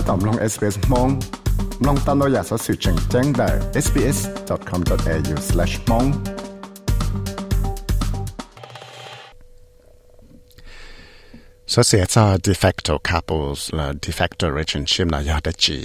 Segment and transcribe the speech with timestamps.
[0.08, 1.08] ตอมลง SBS มอง
[1.86, 3.48] ลองตามเราอยากสอสื่อแจ้งแจ้งได้
[3.84, 6.08] sbs.com.au/mong
[11.72, 15.78] สเสียจะ de facto couples และ de facto relationship นะยอดจี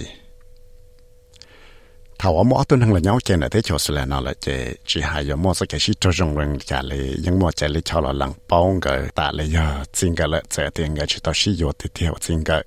[2.19, 6.31] ถ้าว่ามั่วตัวนึงเลยnhau chơi này thế chỗ là nó là chơi chỉ hay cóมั่วcái gì cho trong
[6.37, 11.33] rừng cảเลยยังมั่วchơiเลยcho là lăng bao cái taเลยgiờ chính cái là chơi tiền cái chỉ tao
[11.33, 12.63] sử dụng thì theo chính cái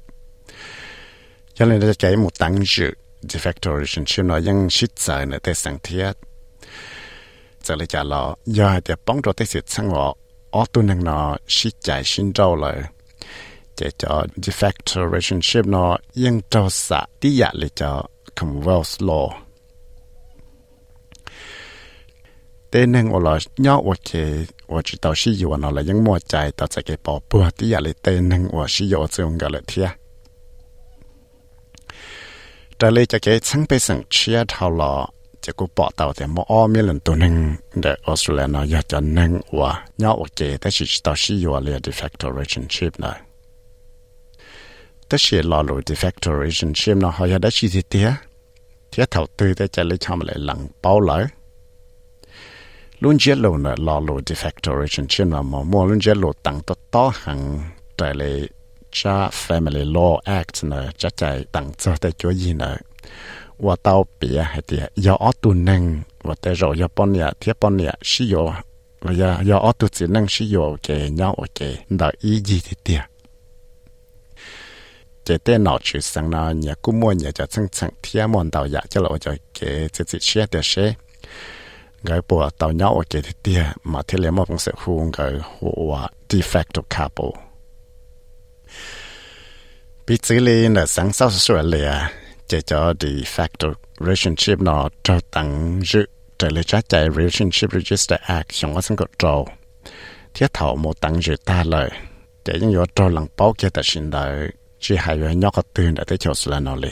[1.59, 2.91] cho nên là cái một tăng dự
[3.23, 6.13] de facto relationship nóยังshit chơi này thế sang thiết
[7.65, 10.17] giờเลยchả lo giờ thì bóng cho thế sự sang họ
[10.51, 12.75] ởตัวนึงnó shit chạy xin đâu rồi
[13.81, 17.91] để cho de facto relationship nó ยังเจ้าสะที่อยากเลยจะ
[18.39, 19.27] Commonwealth law
[22.71, 23.35] แต่หนึ่งว่าเรา
[23.67, 24.11] ย่อว่าเค
[24.73, 29.89] ว่าจิตเอาชีอยู่เราเลยยังมัวใจต่อจากเก็บปอปัวที่อยากเลยแต่หนึ่งว่าชีอยู่จะงกันเลยเทีย
[32.79, 34.93] แต่เลยจะเก็บทั้งไปสั่งเชียเท่าหล่อ
[35.45, 37.35] จะกูปอเต่าแต่มออ้อมีหลันตัวหนึ่ง
[37.81, 39.71] เด็กออสเตรเลียเนาะอยากจะหนึ่งว่า
[40.03, 43.13] ย่อว่าเกแต่จิตเอาชีอยู่เลย de facto relationship นะ
[45.07, 48.09] แต่เชียรอรู้ de facto relationship เนาะเขาอยากได้ชีสิเทีย
[48.89, 51.25] เทียเท่าตื้อแต่จะเลยทำอะไรหลังเป้าเลย
[53.05, 56.33] luôn chế lộ nè lo lộ de facto relationship mà mà mua luôn chế lộ
[56.33, 57.61] tăng to to hàng
[57.97, 58.47] tại lệ
[58.92, 62.78] cha family law act nè, cha chạy tăng cho tại chỗ gì nè.
[63.58, 67.32] Và tao bịa hay thì do ở tu nâng, và tại rồi do bọn nhà
[67.40, 68.52] thiết bọn nhà sử dụng
[69.02, 72.62] và do do ở tu chỉ nâng sử dụng cái nhau cái đó ý gì
[72.66, 73.02] thì tiệt
[75.30, 78.52] chế tên nọ chữ sang nào, nhà cũng mua nhà cho chân chân thiết mòn
[78.52, 80.94] tàu dạ cho lộ cho cái chỉ chỉ xe để xe.
[82.04, 85.40] Người bộ tàu nhau ở thì tia mà thế là một phong sự hùng người
[85.60, 87.49] hoa de facto couple
[90.10, 91.92] bị xử lý là sáng sau sửa lìa
[92.48, 96.06] chỉ cho the factor relationship nó cho tăng dự
[96.40, 99.48] trở lại trái chạy relationship register act trong quá trình cột trâu
[100.34, 101.90] thiết thảo một tăng dự ta lời
[102.46, 105.62] để những yếu trâu lằng bao kia ta xin đời chỉ hai yếu nhóc có
[105.74, 106.92] tiền đã tới chỗ sửa nó lì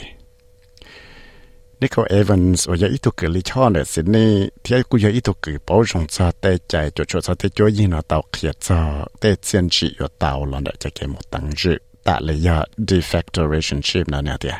[1.80, 5.24] Nico Evans ở dưới ít tuổi lý cho nên Sydney thì thiết cũng dưới ít
[5.24, 8.50] tuổi bảo trọng cho tay chạy cho cho cho tay cho yên ở tàu kia
[8.60, 12.64] cho tay chiến trị ở tàu lần để cho cái một tăng dự that le
[12.92, 14.56] de facto relationship na natia.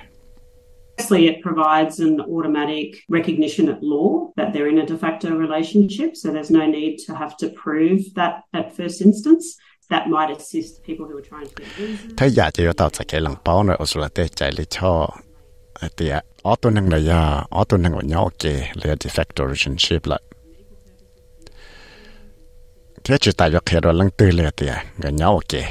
[0.98, 6.10] Firstly, it provides an automatic recognition at law that they're in a de facto relationship,
[6.16, 9.44] so there's no need to have to prove that at first instance.
[9.90, 12.12] That might assist people who are trying to get visas.
[12.16, 14.64] Thế giả chỉ tạo sẽ kể lòng bao nữa ở số là tê chạy lý
[14.70, 15.08] cho
[15.96, 19.46] tìa ở tôi năng là ya ở tôi năng ở nhau kì là de facto
[19.46, 20.20] relationship lại
[23.04, 25.62] thế chỉ tại cho kể rồi lăng tư là tìa gần nhau kì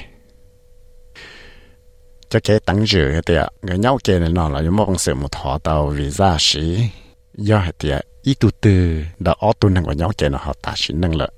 [2.29, 5.13] cho cái tăng dự cái tiệt người nhau kia này nọ là những mong sự
[5.13, 6.89] một họ tàu vì visa sĩ
[7.33, 10.53] do cái tiệt ít tu tư đã ở tu năng của nhau kia nó họ
[10.61, 11.31] ta sĩ năng lợi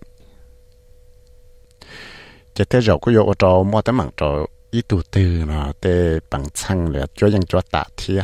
[2.53, 6.19] cho thế rồi cứ vô cho mua tấm mạng cho ít tu tư nó tê
[6.31, 8.23] bằng xăng là cho dân cho tạ thia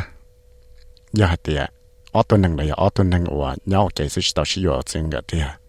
[1.13, 1.69] do cái tiệt
[2.11, 5.11] ở tu năng là ở tu năng của nhau kia sự tàu sĩ ở trên
[5.11, 5.64] cái tiệt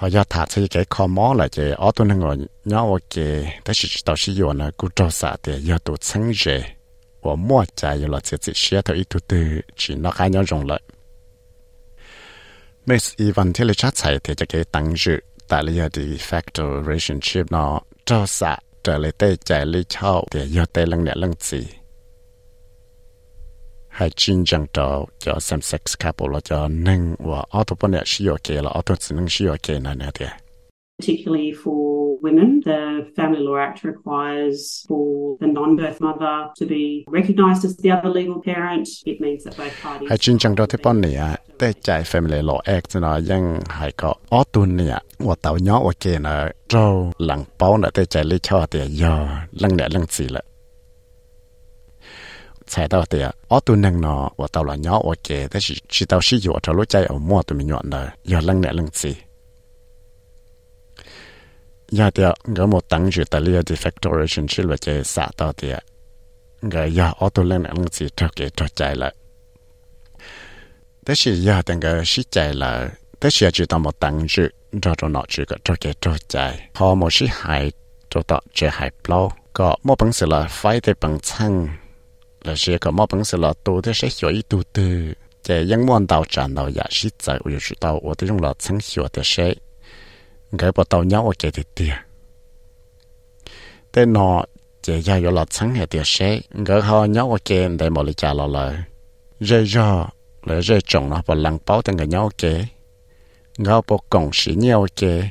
[0.00, 3.60] họ do thả xây cái kho mó là chế ở tuần hàng rồi nhau cái
[3.64, 6.62] tất chỉ tao sử dụng là cú trâu xả thì do tổ sáng rề
[7.22, 10.42] và mua trái là chế chỉ xe theo ý tu tư, chỉ nó khá nhau
[10.42, 10.80] rộng lại
[12.86, 16.02] Miss Ivan thì là chắc chạy thì cho cái tăng dự tại lý do the
[16.02, 21.04] factor relationship nó trâu xả trở lại tê chạy lý chào thì do tê lăng
[21.04, 21.66] nhẹ lần gì
[24.00, 28.02] hai chín chẳng trò cho xem sex couple là cho nâng và auto bên này
[28.06, 30.06] sử dụng auto chỉ nâng sử dụng kia này nè
[31.00, 32.60] particularly for women.
[32.64, 32.80] The
[33.16, 36.84] Family Law Act requires for the non-birth mother to be
[37.18, 38.86] recognised as the other legal parent.
[39.06, 40.08] It means that both parties.
[40.08, 43.92] Hai chuyên chẳng đó thế bọn này à, tế Family Law Act nó ยัง hay
[43.92, 47.90] có ở tuần này à, và tàu nhỏ và kia nó trâu lằng bao nó
[47.90, 50.44] tế chạy lý cho thì giờ lằng này lằng gì lại
[52.69, 59.15] 才到的，我都能呢，我到了鸟我给，但是知道是有条路在我摸都没用的，要冷的冷子。
[61.91, 65.77] ya dia nga mo tang ju ta lia de factoration chil wa che sa ta dia
[66.65, 69.11] nga ya auto len ang chi to ke to chai la
[71.05, 74.49] ta shi ya dang ga shi chai la ta shi ji ta mo tang ju
[74.73, 77.69] do do no ju ga to ke to chai ho mo shi hai
[78.09, 81.69] to ta che hai plo ko mo bang se la fai de bang chang la
[81.69, 81.78] shi ko mo bang
[82.44, 85.64] là sẽ có một bằng sự là tu thì sẽ hiểu ý tu từ chế
[85.64, 88.54] những món đào tràn đào giả sĩ tại uy chủ đào ở thế trong là
[88.58, 89.54] chẳng hiểu thế sẽ
[90.58, 91.94] cái bộ đào nhau ở chế thì tiền
[93.92, 94.44] thế nó
[94.82, 98.02] chế gia có là chẳng hiểu thế sẽ cái họ nhau ở chế để mà
[98.02, 98.76] lý trả là lời
[99.40, 100.06] rơi ra
[100.42, 102.64] là rơi trồng nó và lăng bao tên người nhau chế
[103.64, 105.28] cái bộ cổng sĩ nhau chế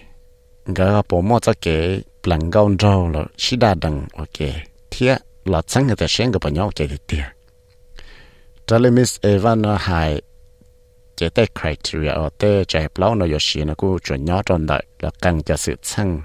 [0.76, 4.54] cái bộ mua cho chế lăng gạo rau là sĩ đa đằng ở chế
[4.92, 5.16] thiết
[5.50, 7.24] là sáng người ta sáng người bà nhau chạy được tiền
[9.22, 10.22] evan nó hài
[11.16, 14.66] chế tế criteria ở tế chạy hẹp lâu nó yếu nó cũng chuẩn nhỏ tròn
[14.66, 16.22] đợi là càng cho sự sáng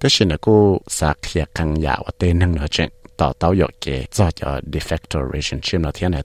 [0.00, 3.50] tế xí nó cũng xa khía càng dạo ở tế nâng nó chuyện, tỏ tao
[3.50, 6.22] yếu kế do cho de facto relationship nó thiên hệ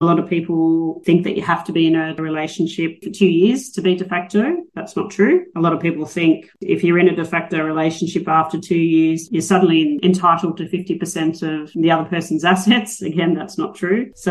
[0.00, 3.26] A lot of people think that you have to be in a relationship for two
[3.26, 4.62] years to be de facto.
[4.76, 5.44] That's not true.
[5.56, 9.28] A lot of people think if you're in a de facto relationship after two years,
[9.32, 13.02] you're suddenly entitled to 50% of the other person's assets.
[13.10, 14.12] Again, that's not true.
[14.14, 14.30] So,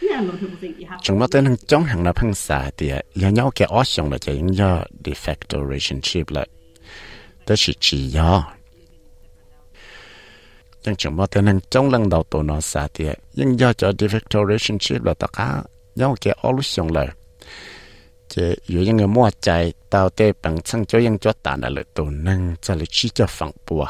[0.00, 1.04] yeah, a lot of people think you have to.
[1.04, 1.84] Chúng ta đang chống
[5.02, 6.30] de facto relationship
[10.85, 15.47] ยังจงมาเท่านั้นจงลังดาวตัวนอสาเดียยังยอจะ de facto relationship แล้วตะก้า
[15.99, 17.07] ยังแกอลุชงเลย
[18.31, 19.49] จะอยู่ยังเงมัวใจ
[19.93, 23.83] ตาวเตปังช่างจะยังจดตาน่ะเลยตัวนึงจะเลยชี้จะฝังปัว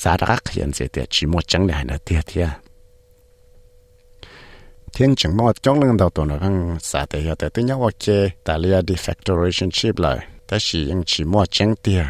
[0.00, 2.46] สาระขยันเสียเดียจีมัวจังเลยนะเดียเทีย
[4.92, 6.56] เทียนจังมัวจงลังดาวตัวนั้น
[6.90, 8.04] สาเดียแต่ตัวยังโอเค
[8.44, 12.04] แต่เรีย de facto relationship เลย ta chỉ những chỉ mua chân tiền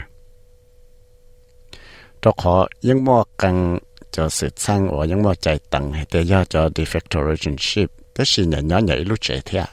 [2.22, 3.78] đó họ những mua cần
[4.10, 7.90] cho sự sang or những mua chạy tầng hay để cho cho de facto relationship
[8.14, 9.64] ta chỉ nhận nhỏ nhảy lúc chạy theo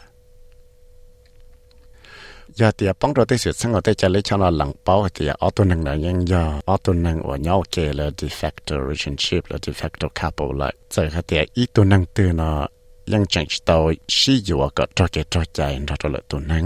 [2.54, 5.08] giờ thì bóng đồ tới sự sang ở đây cho lấy cho nó lặng bao
[5.14, 8.28] thì ở tuần năng là những giờ ở tuần năng ở nhau kể là de
[8.28, 12.68] facto relationship là de facto couple lại giờ cái thì ít tuần năng từ nó
[13.14, 13.84] ยังจังตัว
[14.16, 16.64] ชีอยู่ก็ตัวเกตัวใจเราตัวละตุนัง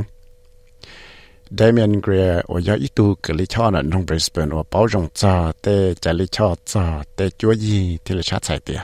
[1.59, 5.07] Damian Greer ở do ít tu cái lý cho là trong Brisbane ở bảo rộng
[5.15, 8.81] cho tê trả lý cho cho tê chúa gì thì là sát sai tiền.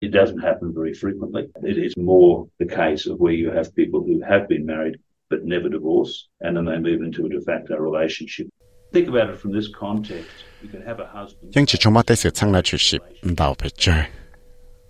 [0.00, 1.42] It doesn't happen very frequently.
[1.62, 4.94] It is more the case of where you have people who have been married
[5.30, 8.46] but never divorce and then they move into a de facto relationship.
[8.92, 10.30] Think about it from this context.
[10.62, 11.52] You can have a husband.
[11.54, 13.02] Nhưng chỉ trong mắt tê sự sang là chuyện ship
[13.38, 14.02] đào phải chơi.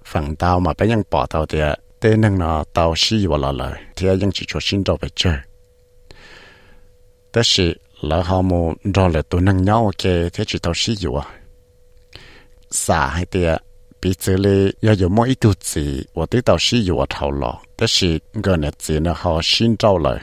[0.04, 1.58] Phẳng đào mà bé nhân bỏ tàu thì
[2.00, 5.10] tê nâng nó tàu xì vào lò lời thì anh chỉ cho xin đào phải
[5.14, 5.36] chơi.
[7.36, 7.68] แต่สิ
[8.06, 8.52] แล้วเขาโม
[8.96, 11.24] รอเลยตัวนั่งเงาโอเคเทจิตเอาชีอยู่อ่ะ
[12.84, 13.50] สาให้เตีย
[14.00, 15.84] ปีเจเลยยาอยู่มออีตุจี
[16.16, 18.10] ว่าที่เอาชีอยู่อ่ะเท่าหรอแต่สิ
[18.40, 20.18] เงินเนี่ยจีนะเขาชินเจ้าเลย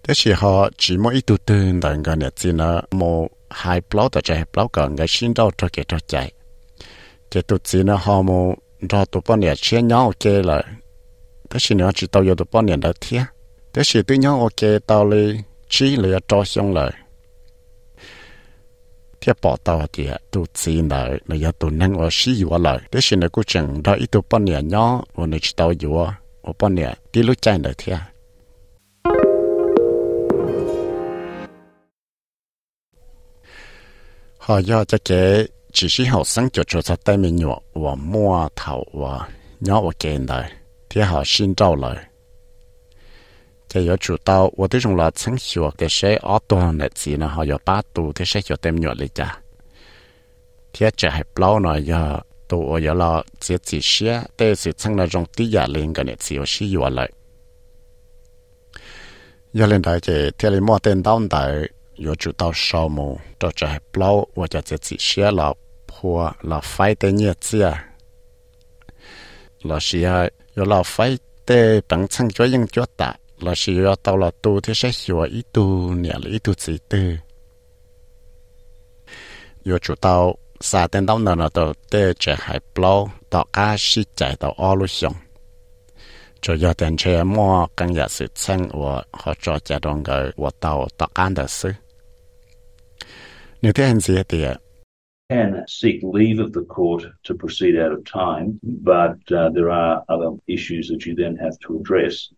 [0.00, 0.50] แต่สิเขา
[0.80, 3.00] จีมออีตุตื่นแต่เงินเนี่ยจีนะโม
[3.60, 6.14] หายเปล่าแต่ใจเปล่าก่อนก็ชินเจ้าตัวเกตใจ
[7.28, 8.30] เจตุจีนะเขาโม
[8.90, 10.62] รอตัวป้อนเนี่ยเชี่ยเงาโอเคเลย
[11.48, 13.22] แต่สิเนี่ยจีตัวอยู่ตัวป้อนเนี่ยได้เทีย
[13.74, 15.38] thế chỉ tự nhau ok, tao lì
[15.68, 16.92] chỉ lì cho xong lại.
[19.20, 22.78] Thiệp bỏ tao thì tu chỉ lại là giờ tu năng ở sĩ vừa lại.
[22.90, 25.72] Thế chỉ là cứ chẳng đợi ít tu bao nhiêu nhỏ và nó chỉ tao
[25.80, 28.10] vừa ở bao nhiêu đi lúc chạy lại thiệp à.
[34.38, 37.94] họ do cho cái chỉ sĩ học sinh cho cho ta tay mình nhỏ và
[37.94, 39.28] mua thầu và
[39.60, 40.52] nhỏ và kèn lại.
[40.90, 41.96] Thì họ xin trao lại.
[43.76, 49.28] จะยจุดเตาว่าที่จงหลอดสังชัวแต่ใช้ออตัวเนี่ยสีนะฮะยอป้าตูที่ใช้ชัวเต็มหยดเลยจ้ะ
[50.70, 52.02] เทียจะให้เปล่าหน่อยยอ
[52.50, 57.08] ตัวอย่าเราเสียสีเชียเตสิสังนรงตียาเลงกันเนี่ยสีว่าชี้อยู่เลย
[59.56, 61.42] ยาเลนได้เจเทียเลยมั่วเต้นต้นได้
[62.04, 63.08] ยจุดเตาชาวมู
[63.40, 65.48] ตัวจะให้เปล่าว่าจะเสียสีเชียเรา
[65.90, 67.68] พัวเราไฟเตเนี่ยเสีย
[69.66, 70.08] เราเชีย
[70.56, 70.96] ยอเราไฟ
[71.44, 71.50] เต
[71.88, 73.10] ปังชังจ้อยยังจ้อตา
[73.55, 77.17] 是要到了多的些学一度年了一度子的，
[79.63, 85.13] 有主到三点到那了到的这还不老，到家是在到二路上。
[86.41, 91.75] 就要等车么更也是称我和做这种个我到到安的事。
[93.59, 94.61] 你这样子的。
[95.29, 100.03] can seek leave of the court to proceed out of time, but uh, there are
[100.07, 102.29] other issues that you then have to address,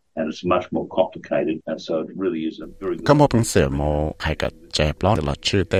[3.08, 3.80] ก็มเป็นเสียโม
[4.22, 5.74] ให้กับแจบล้อหลอดชื่อเต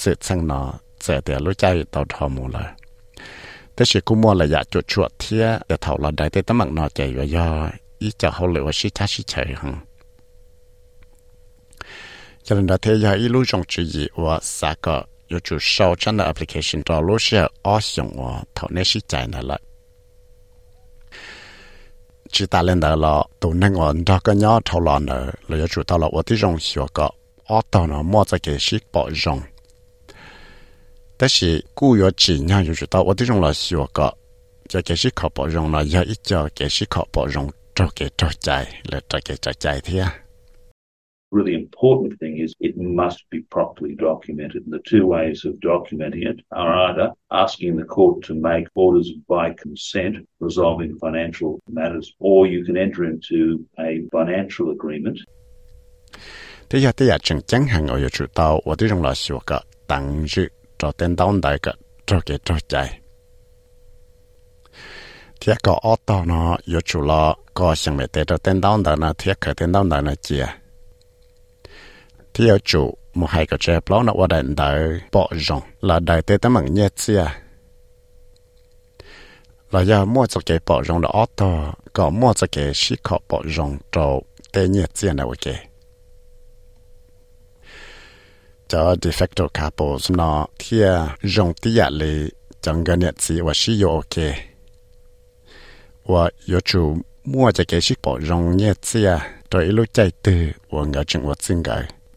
[0.00, 0.60] สืดสังนอ
[1.02, 2.68] เสียแต่รู้ใจเต่าทอมูเลย
[3.74, 7.38] แต่เชื่อกูมัวระยะจุดชวดเทียแต่เท่าเราได้แต่ตั้มักนอใจย่อย
[8.02, 9.74] อีจะเขาเลยว่าชิชาชิเฉยหัง
[12.46, 14.86] ยันดาเทียอีรู้จงจีว่าสาก
[15.28, 19.58] อยู่จุดเช่าฉันในแอปพลิเคชันตัวรู้เชื่ออ้อสงว่าเท่านี้ชิใจนั่นแหละ
[23.53, 27.13] 能我那个鸟头了呢，了有主到了我的容学个
[27.45, 29.41] ở tàu nó mua cho cái ship bỏ rong
[31.17, 34.13] 但是古有几年就知道我这种老学个，
[34.67, 40.11] 就给是考保用了，要一叫给是考保用，找给找在了，找给找在的。
[41.31, 44.63] really important thing is it must be properly documented.
[44.65, 49.11] And the two ways of documenting it are either asking the court to make orders
[49.27, 55.17] by consent resolving financial matters, or you can enter into a financial agreement.
[56.69, 61.75] 这呀，这呀，正经行我就知道，我这种老学个，当日找电脑那个
[62.05, 62.99] 找给找在。
[65.39, 70.47] 贴个奥道呢，有除了个想没得到电脑的呢，贴个电脑的呢接。
[72.38, 75.60] Theo chủ một hai cái trẻ bao nó qua đàn đời, bỏ rong.
[75.80, 77.24] Là đời tê tấm bằng nhét xia.
[79.70, 83.18] Là giờ mua cho cái bỏ rong đó auto có mua cho cái xí khó
[83.28, 84.20] bỏ rong cho
[84.52, 85.54] tê nhét xia nào ok.
[88.68, 90.92] cho de facto couples nó thia
[91.22, 92.28] rong tia dạ lì
[92.60, 94.34] chẳng gần nhét chia và xí yo ok
[96.04, 99.18] và yo chủ mua cho cái xí bỏ rong nhét xia,
[99.50, 101.26] rồi lúc chạy từ, và ngỡ chừng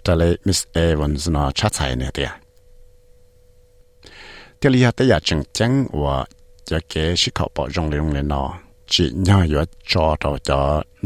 [0.06, 2.32] จะเลยมิสเอวันสนอชัดใส่เนี่ยเตีย
[4.58, 6.16] เตียลียแต่อยากจังจังว่า
[6.70, 8.44] จะเกชิขอปอจงเลยงเลยนอ
[8.92, 10.62] จีน่าอยู่จอต่อจอ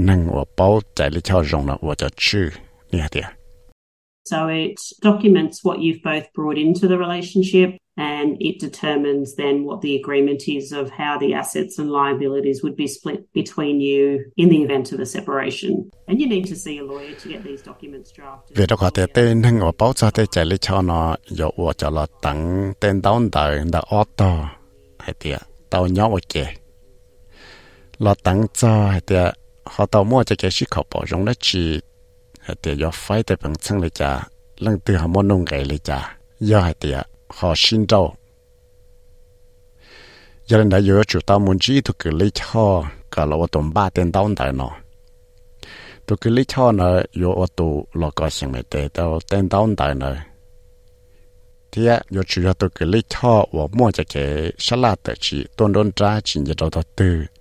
[0.08, 2.46] นั่งว่าเป้าใจลิเช่าจงนะว่าจะชื่อ
[2.90, 3.25] เนี่ยเตีย
[4.25, 9.82] So it documents what you've both brought into the relationship and it determines then what
[9.82, 14.50] the agreement is of how the assets and liabilities would be split between you in
[14.50, 15.91] the event of a separation.
[16.08, 18.70] And you need to see a lawyer to get these documents drafted.
[18.70, 22.05] Đó có thể tên ở báo cho chạy lý cho nó, dụ của cho là
[22.22, 23.82] tặng tên đón đời đã
[25.00, 25.13] hay
[25.72, 26.46] ở kề.
[28.00, 29.01] Là tặng cho, hay
[29.63, 30.36] họ tàu mua cho
[30.70, 30.86] khẩu
[31.25, 31.79] đó chỉ,
[32.60, 34.12] เตียยอไฟแต่ปังชังเลยจ้า
[34.64, 36.00] ลังตือหามอนงไงเลยจ้า
[36.50, 36.98] ยอเตีย
[37.36, 38.04] ขอชินเจ้า
[40.50, 42.66] ยันได้เยอะจุดตามุนจีทุกเลยชอ
[43.14, 44.74] ก็เราว่าตมบ้าเต็นต้อนแต่เนาะ
[46.06, 48.82] ทุกเลยชอเนาะยอว่าตัวเราก็เสียงไม่เตะ
[49.28, 50.16] เต็นต้อนแต่เนาะ
[51.72, 51.84] ที่
[52.16, 54.25] ยอจุดตัวกเลยชอว่ามั่วจะเกะ
[54.66, 57.35] ฉลาดแต่ชีต้นโดนจ้าจินจะเราตัว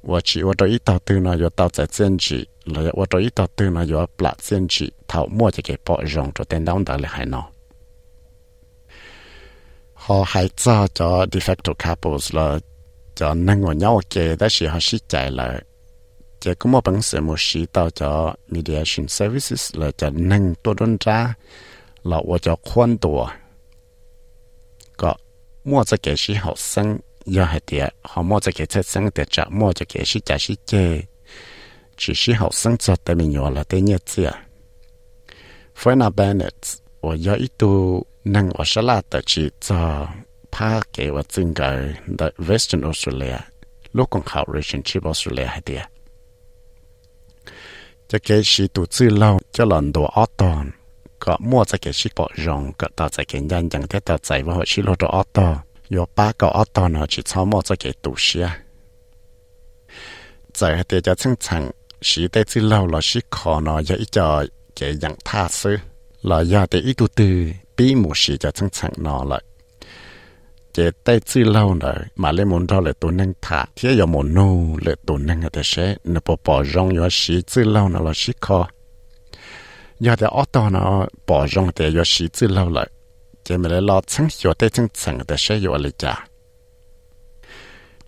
[0.00, 7.44] 我去我这一到对呢有到在坚持了我这一到对呢有不坚持头摸着给包容着电动的了还孬
[10.06, 12.58] họ hay cho cho de facto couples là
[13.14, 15.62] cho năng của nhau kể đó là họ sĩ chạy lại
[16.40, 20.74] chỉ có một bằng sự một sĩ tạo cho mediation services là cho năng tôi
[20.80, 21.34] đơn ra
[22.02, 23.28] là tôi cho khoan tổ
[24.96, 25.14] có
[25.64, 26.98] mua cho cái sĩ học sinh
[27.28, 30.20] do hay tiệt họ mua cho cái chất sinh để trả mua cho cái sĩ
[30.24, 31.00] trả sĩ chê
[31.96, 34.26] chỉ sĩ học sinh cho tại mình nhỏ là tên nhất chứ
[35.76, 40.08] Fiona Bennett 我要一度能我是拉的去做
[40.50, 41.62] 怕给我整个
[42.16, 43.40] 的 Western Australia
[43.96, 45.82] ลูกของเขา relationship Australia ให้เดีย
[48.10, 50.64] จะเกชิตูซื่อเล่าจะหล่อนตัวออตอน
[51.24, 55.46] ก็มั่วจะเกชิปอรองก็ต่อจะเกยันยังที่ต่อใจว่าชิโลตัวออตอ
[55.89, 58.55] 有八个奥多呢，去草帽这给读书啊。
[60.53, 61.67] 在这家正常，
[62.01, 65.81] 时代之老了是可呢，也一家给养踏实，
[66.21, 69.41] 老要的一度的比母时家正常呢了。
[70.71, 78.67] 这代之老呢，马来蒙到了都能踏，天要蒙努了都能个的些，那不包容要时之老呢了是可，
[79.97, 82.87] 要的奥多呢包容的要时之老了。
[83.49, 86.25] Để mà lại lo chẳng hiểu tay chân chẳng để sẽ yo lý trả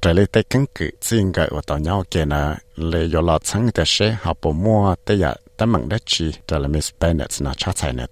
[0.01, 3.39] trở lại tay căn cứ riêng cái của tàu nhau kia là lấy yo lo
[3.39, 6.91] chẳng để sẽ học bộ mua tay giờ tấm bằng đất chi đó là Miss
[6.99, 8.05] Bennett nó chắc chắn nữa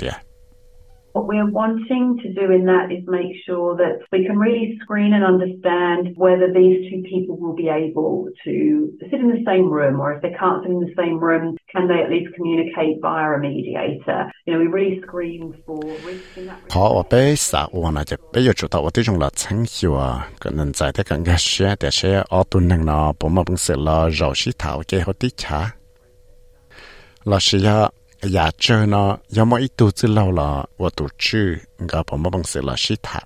[1.14, 5.14] What we're wanting to do in that is make sure that we can really screen
[5.14, 10.00] and understand whether these two people will be able to sit in the same room
[10.00, 13.32] or if they can't sit in the same room, can they at least communicate via
[13.32, 14.32] a mediator?
[14.46, 16.70] You know, we really screen for risking that.
[28.21, 28.35] 多能呢，不么本事了，绕西头给好底查。
[28.35, 28.45] 老师呀。
[28.45, 32.31] nhà chơi nó do mỗi ít tu chứ lâu là và tu chữ ngã bỏ mất
[32.31, 33.21] bằng sự là sĩ thả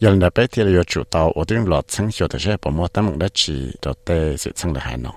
[0.00, 2.70] giờ là bé thì là chủ tàu ở trên lọt sáng chiều thì sẽ bỏ
[2.70, 5.12] mất tấm bằng đất chỉ đầu tê sự sáng là hai nó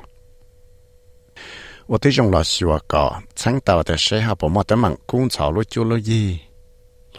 [1.88, 4.96] ở trên trong lọt xíu cỏ sáng tàu thì sẽ họ bỏ mất tấm bằng
[5.08, 6.40] cung chảo lúa chú lúa gì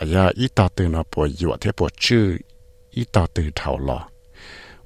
[0.01, 2.39] là do ít tàu từ nó bỏ dụa thế bỏ chữ
[2.91, 4.09] ít tàu từ thầu lọ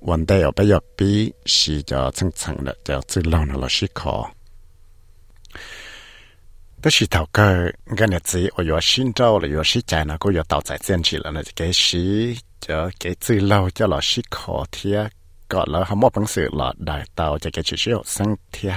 [0.00, 3.57] vấn đề ở bây giờ bí xí cho sáng sáng là cho chữ lâu nó
[3.57, 4.30] là sĩ khó
[6.80, 15.09] 但是头个个日子我有新州了，有时间呢，我有到在坚持了呢，给时就给最lâu cho là sĩ khó thia
[15.49, 18.75] gọi là không có bằng sự là đại tạo cho cái chỉ số sinh thia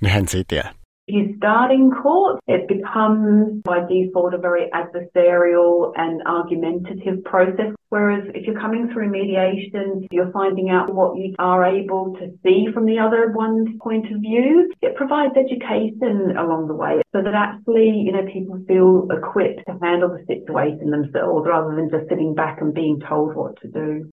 [0.00, 0.64] nên hành gì tiệt
[1.07, 7.73] You start in court, it becomes by default a very adversarial and argumentative process.
[7.89, 12.67] Whereas if you're coming through mediation, you're finding out what you are able to see
[12.73, 14.73] from the other one's point of view.
[14.81, 19.77] It provides education along the way so that actually, you know, people feel equipped to
[19.81, 24.11] handle the situation themselves rather than just sitting back and being told what to do.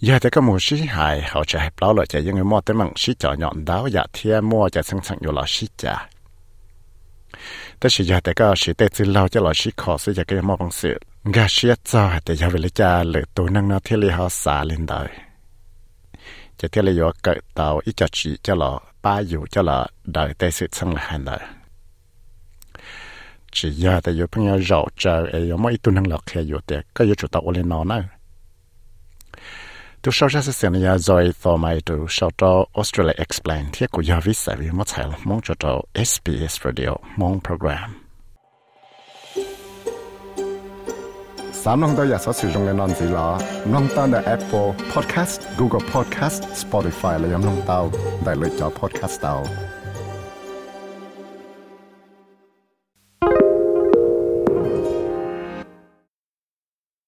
[0.00, 2.60] giờ thì có một sĩ hài họ sẽ hẹp lão lợi chạy những người mua
[2.60, 5.68] tới mặn sĩ chọn nhọn đáo dạ thia mua chạy sang sang nhiều lão sĩ
[5.76, 6.08] chả
[7.80, 10.24] tới sĩ giờ thì có sĩ tê tư lâu cho lão sĩ khó sĩ giờ
[10.24, 10.98] cái mua bằng sự.
[11.24, 14.28] Gà sĩ cho thì giờ về lấy cha lửa tù năng nó thiết lý họ
[14.28, 15.08] xả lên đời.
[16.58, 19.86] Chỉ thiết lý do cỡ tàu ít cho chị cho lão ba dù cho lão
[20.04, 21.38] đời tê sự sang là hàng đời.
[23.52, 28.08] Chỉ giờ thì giờ 朋友绕着哎呀，没一度能聊开有的，个有主导我的脑呢。
[30.02, 33.64] tu sau ra sẽ này rồi tò mày tu sau cho Australia explain.
[33.72, 37.90] Thiết của giáo viên sẽ vì mất thải mong cho cho SBS Radio mong program.
[41.64, 43.28] สามน้องตัวอยากสอสื่อตรงในนอนสีหลอ
[43.72, 47.80] น้องตั้งแต่ Apple Podcast, Google Podcast, Spotify และยังน้องเตา
[48.24, 49.34] ได้เลยจอ Podcast เตา